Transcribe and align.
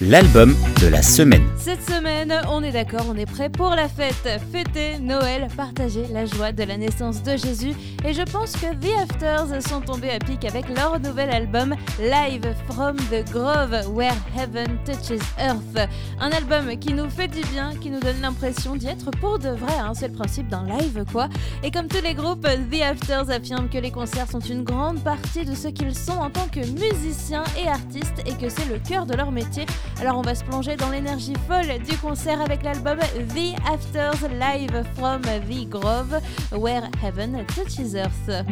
L'album 0.00 0.54
de 0.80 0.86
la 0.86 1.02
semaine. 1.02 1.46
Cette 1.56 1.82
semaine, 1.82 2.34
on 2.48 2.62
est 2.62 2.72
d'accord, 2.72 3.06
on 3.08 3.16
est 3.16 3.30
prêt 3.30 3.48
pour 3.48 3.70
la 3.70 3.88
fête. 3.88 4.28
Fêter 4.52 4.98
Noël, 4.98 5.48
partager 5.56 6.06
la 6.12 6.26
joie 6.26 6.52
de 6.52 6.62
la 6.62 6.76
naissance 6.76 7.22
de 7.22 7.36
Jésus. 7.36 7.72
Et 8.04 8.14
je 8.14 8.22
pense 8.22 8.52
que 8.52 8.74
The 8.74 9.10
Afters 9.10 9.62
sont 9.68 9.80
tombés 9.80 10.10
à 10.10 10.18
pic 10.18 10.44
avec 10.44 10.68
leur 10.74 10.98
nouvel 11.00 11.30
album 11.30 11.74
Live 12.00 12.54
from 12.68 12.96
the 13.10 13.30
Grove, 13.30 13.88
Where 13.92 14.14
Heaven 14.36 14.78
Touches 14.84 15.20
Earth. 15.38 15.88
Un 16.20 16.30
album 16.30 16.76
qui 16.78 16.94
nous 16.94 17.10
fait 17.10 17.28
du 17.28 17.42
bien, 17.52 17.74
qui 17.80 17.90
nous 17.90 18.00
donne 18.00 18.20
l'impression 18.22 18.76
d'y 18.76 18.86
être 18.86 19.10
pour 19.20 19.38
de 19.38 19.50
vrai. 19.50 19.74
Hein. 19.78 19.92
C'est 19.94 20.08
le 20.08 20.14
principe 20.14 20.48
d'un 20.48 20.64
live, 20.64 21.04
quoi. 21.12 21.28
Et 21.62 21.70
comme 21.70 21.88
tous 21.88 22.02
les 22.02 22.14
groupes, 22.14 22.46
The 22.70 22.82
Afters 22.82 23.30
affirment 23.30 23.68
que 23.68 23.78
les 23.78 23.90
concerts 23.90 24.30
sont 24.30 24.40
une 24.40 24.64
grande 24.64 25.02
partie 25.02 25.44
de 25.44 25.54
ce 25.54 25.68
qu'ils 25.68 25.94
sont 25.94 26.18
en 26.18 26.30
tant 26.30 26.48
que 26.48 26.60
musiciens 26.60 27.44
et 27.62 27.68
artistes 27.68 28.22
et 28.26 28.32
que 28.32 28.48
c'est 28.48 28.68
le 28.68 28.78
cœur 28.78 29.06
de 29.06 29.14
leur 29.14 29.30
métier. 29.30 29.66
Alors 30.00 30.16
on 30.18 30.22
va 30.22 30.34
se 30.34 30.44
plonger 30.44 30.76
dans 30.76 30.90
l'énergie 30.90 31.34
folle 31.48 31.78
du 31.86 31.96
concert 31.98 32.40
avec 32.40 32.62
l'album 32.62 32.98
The 33.34 33.54
Afters 33.70 34.28
Live 34.30 34.84
from 34.96 35.20
the 35.22 35.68
Grove, 35.68 36.20
Where 36.52 36.82
Heaven 37.02 37.44
Touches 37.46 37.94
Earth. 37.94 38.46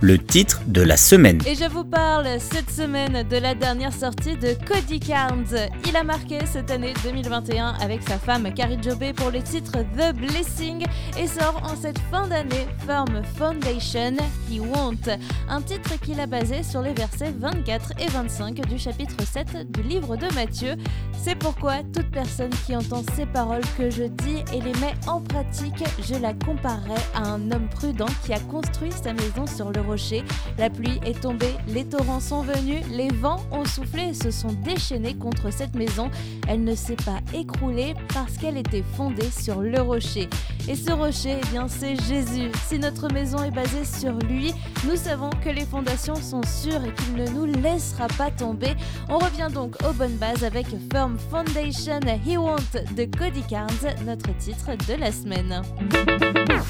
Le 0.00 0.18
titre 0.18 0.60
de 0.66 0.82
la 0.82 0.96
semaine. 0.96 1.40
Et 1.46 1.54
je 1.54 1.68
vous 1.68 1.84
parle 1.84 2.26
cette 2.40 2.70
semaine 2.70 3.26
de 3.28 3.36
la 3.36 3.54
dernière 3.54 3.92
sortie 3.92 4.36
de 4.36 4.56
Cody 4.66 5.00
Carnes. 5.00 5.68
Il 5.86 5.96
a 5.96 6.02
marqué 6.02 6.40
cette 6.46 6.70
année 6.70 6.94
2021 7.04 7.74
avec 7.80 8.02
sa 8.02 8.18
femme 8.18 8.52
Carrie 8.54 8.78
Jobé 8.82 9.12
pour 9.12 9.30
le 9.30 9.42
titre 9.42 9.72
The 9.96 10.14
Blessing 10.14 10.84
et 11.18 11.26
sort 11.26 11.60
en 11.64 11.76
cette 11.76 11.98
fin 12.10 12.26
d'année 12.28 12.66
Firm 12.86 13.22
Foundation 13.36 14.16
He 14.50 14.60
Won't, 14.60 15.10
un 15.48 15.60
titre 15.62 15.98
qu'il 16.00 16.20
a 16.20 16.26
basé 16.26 16.62
sur 16.62 16.82
les 16.82 16.92
versets 16.92 17.32
24 17.36 17.92
et 17.98 18.06
25 18.08 18.54
du 18.66 18.78
chapitre 18.78 19.16
7 19.24 19.70
du 19.70 19.82
livre 19.82 20.16
de 20.16 20.27
Matthieu. 20.34 20.76
C'est 21.20 21.34
pourquoi 21.34 21.82
toute 21.92 22.10
personne 22.10 22.52
qui 22.64 22.74
entend 22.76 23.02
ces 23.14 23.26
paroles 23.26 23.64
que 23.76 23.90
je 23.90 24.04
dis 24.04 24.42
et 24.54 24.60
les 24.60 24.72
met 24.74 24.94
en 25.06 25.20
pratique, 25.20 25.84
je 26.00 26.14
la 26.14 26.32
comparerai 26.32 27.00
à 27.14 27.22
un 27.28 27.50
homme 27.50 27.68
prudent 27.68 28.06
qui 28.24 28.32
a 28.32 28.40
construit 28.40 28.92
sa 28.92 29.12
maison 29.12 29.46
sur 29.46 29.70
le 29.70 29.80
rocher. 29.80 30.24
La 30.58 30.70
pluie 30.70 31.00
est 31.04 31.20
tombée, 31.20 31.54
les 31.66 31.84
torrents 31.84 32.20
sont 32.20 32.42
venus, 32.42 32.82
les 32.90 33.08
vents 33.08 33.40
ont 33.50 33.64
soufflé 33.64 34.10
et 34.10 34.14
se 34.14 34.30
sont 34.30 34.52
déchaînés 34.64 35.16
contre 35.16 35.52
cette 35.52 35.74
maison. 35.74 36.10
Elle 36.46 36.64
ne 36.64 36.74
s'est 36.74 36.96
pas 36.96 37.18
écroulée 37.34 37.94
parce 38.14 38.36
qu'elle 38.38 38.56
était 38.56 38.84
fondée 38.96 39.30
sur 39.30 39.60
le 39.60 39.80
rocher. 39.80 40.28
Et 40.70 40.74
ce 40.74 40.92
rocher, 40.92 41.38
eh 41.42 41.46
bien, 41.50 41.66
c'est 41.66 41.96
Jésus. 41.96 42.50
Si 42.68 42.78
notre 42.78 43.10
maison 43.10 43.42
est 43.42 43.50
basée 43.50 43.86
sur 43.86 44.12
lui, 44.28 44.52
nous 44.84 44.96
savons 44.96 45.30
que 45.42 45.48
les 45.48 45.64
fondations 45.64 46.16
sont 46.16 46.42
sûres 46.42 46.84
et 46.84 46.92
qu'il 46.92 47.14
ne 47.14 47.26
nous 47.30 47.46
laissera 47.46 48.06
pas 48.18 48.30
tomber. 48.30 48.74
On 49.08 49.16
revient 49.16 49.48
donc 49.50 49.76
aux 49.88 49.94
bonnes 49.94 50.16
bases 50.16 50.44
avec 50.44 50.66
Firm 50.92 51.16
Foundation 51.30 52.00
He 52.26 52.36
Want 52.36 52.56
de 52.94 53.04
Cody 53.16 53.42
Carnes, 53.48 53.70
notre 54.04 54.36
titre 54.36 54.72
de 54.86 55.00
la 55.00 55.10
semaine. 55.10 55.62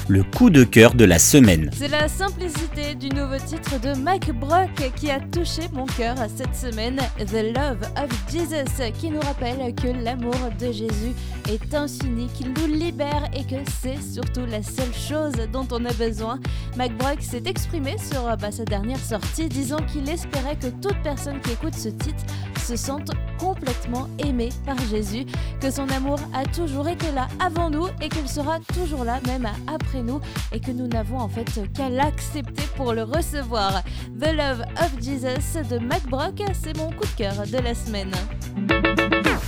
Le 0.07 0.23
coup 0.23 0.49
de 0.49 0.63
cœur 0.63 0.93
de 0.93 1.03
la 1.03 1.19
semaine. 1.19 1.69
C'est 1.73 1.89
la 1.89 2.07
simplicité 2.07 2.95
du 2.95 3.09
nouveau 3.09 3.37
titre 3.37 3.81
de 3.81 3.99
Mac 3.99 4.31
Brock 4.31 4.93
qui 4.95 5.11
a 5.11 5.19
touché 5.19 5.63
mon 5.73 5.85
cœur 5.85 6.15
cette 6.33 6.55
semaine, 6.55 7.01
The 7.17 7.53
Love 7.53 7.81
of 7.97 8.09
Jesus, 8.31 8.91
qui 8.97 9.09
nous 9.09 9.19
rappelle 9.19 9.75
que 9.75 9.87
l'amour 9.87 10.35
de 10.57 10.71
Jésus 10.71 11.13
est 11.49 11.73
infini, 11.73 12.27
qu'il 12.27 12.53
nous 12.53 12.73
libère 12.73 13.29
et 13.33 13.43
que 13.43 13.61
c'est 13.81 13.88
surtout 13.97 14.45
la 14.45 14.61
seule 14.63 14.93
chose 14.93 15.33
dont 15.51 15.67
on 15.71 15.83
a 15.85 15.93
besoin. 15.93 16.39
Mac 16.77 16.95
Brock 16.97 17.21
s'est 17.21 17.43
exprimé 17.45 17.95
sur 17.97 18.23
bah, 18.37 18.51
sa 18.51 18.65
dernière 18.65 18.99
sortie, 18.99 19.49
disant 19.49 19.79
qu'il 19.91 20.09
espérait 20.09 20.57
que 20.57 20.67
toute 20.67 21.01
personne 21.03 21.39
qui 21.41 21.51
écoute 21.51 21.75
ce 21.75 21.89
titre 21.89 22.23
se 22.59 22.75
sente 22.75 23.11
complètement 23.39 24.07
aimé 24.19 24.49
par 24.65 24.77
Jésus, 24.89 25.25
que 25.59 25.71
son 25.71 25.87
amour 25.89 26.19
a 26.33 26.45
toujours 26.45 26.87
été 26.87 27.11
là 27.11 27.27
avant 27.39 27.69
nous 27.69 27.87
et 28.01 28.09
qu'il 28.09 28.27
sera 28.27 28.59
toujours 28.73 29.03
là 29.03 29.19
même 29.25 29.47
après 29.67 30.03
nous 30.03 30.19
et 30.51 30.59
que 30.59 30.71
nous 30.71 30.87
n'avons 30.87 31.19
en 31.19 31.29
fait 31.29 31.47
qu'à 31.73 31.89
l'accepter 31.89 32.63
pour 32.75 32.93
le 32.93 33.03
recevoir. 33.03 33.83
The 34.19 34.33
Love 34.33 34.61
of 34.77 35.01
Jesus 35.01 35.59
de 35.69 35.79
Mac 35.79 36.03
Brock, 36.09 36.41
c'est 36.53 36.77
mon 36.77 36.91
coup 36.91 37.05
de 37.05 37.17
cœur 37.17 37.33
de 37.47 37.57
la 37.57 37.73
semaine 37.73 38.11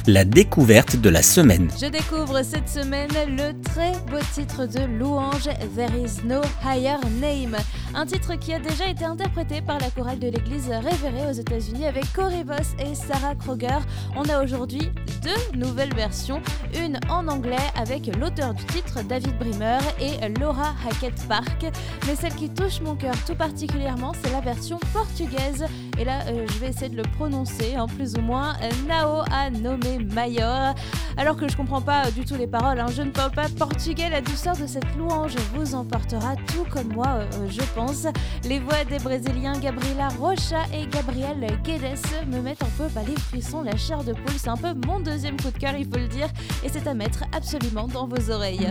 la 0.07 0.25
découverte 0.25 0.95
de 0.95 1.09
la 1.09 1.21
semaine. 1.21 1.69
Je 1.79 1.87
découvre 1.87 2.43
cette 2.43 2.69
semaine 2.69 3.09
le 3.27 3.59
très 3.61 3.91
beau 4.09 4.19
titre 4.33 4.65
de 4.65 4.85
Louange 4.85 5.49
There 5.75 5.91
is 5.95 6.25
no 6.25 6.41
higher 6.63 6.97
name, 7.19 7.55
un 7.93 8.05
titre 8.05 8.35
qui 8.35 8.53
a 8.53 8.59
déjà 8.59 8.87
été 8.87 9.05
interprété 9.05 9.61
par 9.61 9.79
la 9.79 9.89
chorale 9.89 10.19
de 10.19 10.27
l'église 10.27 10.69
révérée 10.69 11.29
aux 11.29 11.33
États-Unis 11.33 11.85
avec 11.85 12.11
Corey 12.13 12.43
Voss 12.43 12.73
et 12.79 12.95
Sarah 12.95 13.35
Kroger. 13.35 13.79
On 14.15 14.23
a 14.29 14.43
aujourd'hui 14.43 14.91
deux 15.21 15.57
nouvelles 15.57 15.93
versions, 15.93 16.41
une 16.75 16.99
en 17.09 17.27
anglais 17.27 17.55
avec 17.79 18.07
l'auteur 18.17 18.53
du 18.53 18.65
titre 18.65 19.03
David 19.03 19.37
Brimmer 19.37 19.79
et 19.99 20.27
Laura 20.39 20.73
Hackett 20.87 21.27
Park, 21.27 21.65
mais 22.07 22.15
celle 22.15 22.35
qui 22.35 22.49
touche 22.49 22.81
mon 22.81 22.95
cœur 22.95 23.15
tout 23.25 23.35
particulièrement, 23.35 24.13
c'est 24.23 24.31
la 24.31 24.41
version 24.41 24.79
portugaise 24.93 25.65
et 26.01 26.05
là 26.05 26.21
euh, 26.27 26.47
je 26.47 26.57
vais 26.57 26.69
essayer 26.69 26.89
de 26.89 26.97
le 26.97 27.03
prononcer 27.03 27.77
en 27.77 27.87
plus 27.87 28.15
ou 28.15 28.21
moins 28.21 28.55
Nao 28.87 29.21
a 29.31 29.49
nommé 29.51 29.99
Mayor. 29.99 30.73
Alors 31.17 31.35
que 31.35 31.47
je 31.47 31.55
comprends 31.57 31.81
pas 31.81 32.09
du 32.11 32.25
tout 32.25 32.35
les 32.35 32.47
paroles, 32.47 32.79
hein. 32.79 32.87
je 32.95 33.01
ne 33.01 33.11
parle 33.11 33.31
pas 33.31 33.47
portugais, 33.49 34.09
la 34.09 34.21
douceur 34.21 34.55
de 34.55 34.65
cette 34.65 34.95
louange 34.97 35.35
vous 35.53 35.75
emportera 35.75 36.35
tout 36.47 36.65
comme 36.71 36.93
moi, 36.93 37.19
euh, 37.19 37.47
je 37.49 37.61
pense. 37.75 38.07
Les 38.47 38.59
voix 38.59 38.83
des 38.89 38.97
Brésiliens 38.97 39.59
Gabriela 39.59 40.07
Rocha 40.19 40.63
et 40.73 40.87
Gabriel 40.87 41.45
Guedes 41.63 41.99
me 42.27 42.41
mettent 42.41 42.63
un 42.63 42.69
peu 42.77 42.87
bah, 42.93 43.01
les 43.07 43.15
frissons, 43.15 43.61
la 43.61 43.75
chair 43.75 44.03
de 44.03 44.13
poule. 44.13 44.35
C'est 44.37 44.49
un 44.49 44.57
peu 44.57 44.73
mon 44.87 44.99
deuxième 44.99 45.37
coup 45.37 45.51
de 45.51 45.57
cœur, 45.57 45.73
il 45.77 45.85
faut 45.85 45.99
le 45.99 46.07
dire, 46.07 46.27
et 46.63 46.69
c'est 46.69 46.87
à 46.87 46.93
mettre 46.93 47.23
absolument 47.35 47.87
dans 47.87 48.07
vos 48.07 48.31
oreilles. 48.31 48.69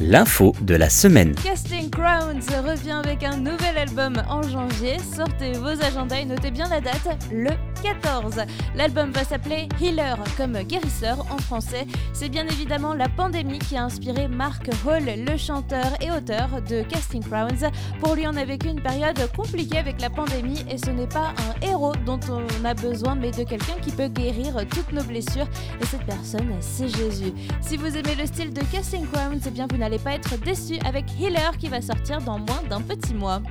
L'info 0.00 0.54
de 0.60 0.74
la 0.74 0.90
semaine. 0.90 1.34
Casting 1.36 1.90
Crowns 1.90 2.42
revient 2.66 3.00
avec 3.04 3.22
un 3.22 3.36
nouvel 3.36 3.78
album 3.78 4.22
en 4.28 4.42
janvier. 4.42 4.96
Sortez 4.98 5.52
vos 5.52 5.80
agendas 5.82 6.20
et 6.20 6.24
notez 6.24 6.50
bien 6.50 6.68
la 6.68 6.80
date, 6.80 7.08
le 7.32 7.50
14. 7.84 8.40
L'album 8.74 9.10
va 9.10 9.24
s'appeler 9.24 9.68
Healer 9.80 10.16
comme 10.38 10.54
guérisseur 10.62 11.26
en 11.30 11.36
français. 11.36 11.86
C'est 12.14 12.30
bien 12.30 12.46
évidemment 12.46 12.94
la 12.94 13.10
pandémie 13.10 13.58
qui 13.58 13.76
a 13.76 13.84
inspiré 13.84 14.26
Mark 14.26 14.70
Hall, 14.86 15.04
le 15.04 15.36
chanteur 15.36 15.84
et 16.00 16.10
auteur 16.10 16.62
de 16.68 16.82
Casting 16.82 17.22
Crowns. 17.22 17.70
Pour 18.00 18.14
lui, 18.14 18.26
on 18.26 18.36
a 18.36 18.44
vécu 18.44 18.68
une 18.68 18.80
période 18.80 19.18
compliquée 19.36 19.78
avec 19.78 20.00
la 20.00 20.08
pandémie 20.08 20.64
et 20.70 20.78
ce 20.78 20.90
n'est 20.90 21.06
pas 21.06 21.34
un 21.38 21.66
héros 21.66 21.94
dont 22.06 22.20
on 22.30 22.64
a 22.64 22.72
besoin, 22.72 23.14
mais 23.14 23.30
de 23.30 23.44
quelqu'un 23.44 23.78
qui 23.82 23.92
peut 23.92 24.08
guérir 24.08 24.54
toutes 24.70 24.92
nos 24.92 25.04
blessures. 25.04 25.48
Et 25.82 25.86
cette 25.86 26.06
personne, 26.06 26.54
c'est 26.60 26.88
Jésus. 26.88 27.32
Si 27.60 27.76
vous 27.76 27.96
aimez 27.96 28.14
le 28.14 28.26
style 28.26 28.54
de 28.54 28.62
Casting 28.72 29.06
Crowns, 29.12 29.40
eh 29.46 29.50
bien 29.50 29.66
vous 29.70 29.76
n'allez 29.76 29.98
pas 29.98 30.12
être 30.12 30.38
déçu 30.38 30.78
avec 30.86 31.04
Healer 31.20 31.58
qui 31.58 31.68
va 31.68 31.82
sortir 31.82 32.22
dans 32.22 32.38
moins 32.38 32.62
d'un 32.70 32.80
petit 32.80 33.12
mois. 33.12 33.42